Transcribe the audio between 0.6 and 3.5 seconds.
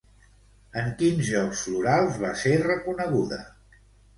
En quins Jocs Florals va ser reconeguda?